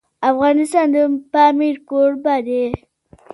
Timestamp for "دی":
2.47-2.63